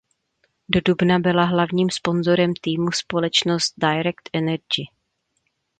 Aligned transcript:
Do 0.69 0.81
dubna 0.85 1.19
byla 1.19 1.43
hlavním 1.45 1.89
sponzorem 1.89 2.53
týmu 2.61 2.91
společnost 2.91 3.73
Direct 3.77 4.29
Energie. 4.33 4.85